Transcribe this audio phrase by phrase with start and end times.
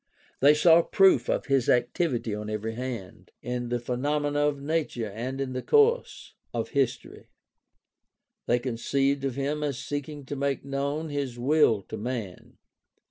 [0.39, 5.05] They saw proof of his activity on every hand, in the phe nomena of nature
[5.05, 7.27] and in the course of hist(h"y.
[8.47, 12.57] They con ceived of him as seeking to make known his will to man.